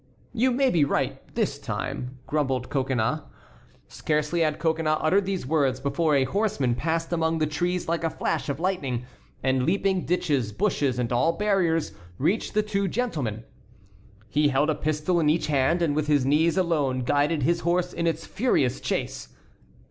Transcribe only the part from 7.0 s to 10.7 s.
among the trees like a flash of lightning, and leaping ditches,